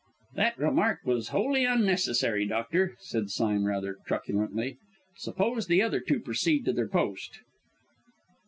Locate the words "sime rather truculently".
3.29-4.77